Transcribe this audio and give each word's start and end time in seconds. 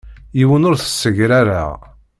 Yiwen 0.37 0.67
ur 0.69 0.75
t-ssegrareɣ. 0.77 1.71